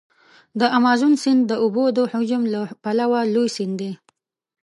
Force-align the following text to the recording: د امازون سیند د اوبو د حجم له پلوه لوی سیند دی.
د 0.59 0.61
امازون 0.77 1.13
سیند 1.23 1.41
د 1.47 1.53
اوبو 1.63 1.83
د 1.97 1.99
حجم 2.11 2.41
له 2.53 2.61
پلوه 2.83 3.21
لوی 3.33 3.49
سیند 3.55 3.75
دی. 3.81 3.91